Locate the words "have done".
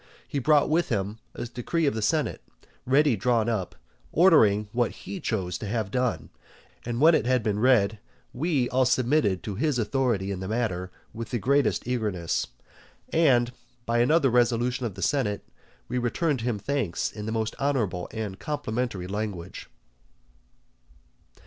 5.67-6.31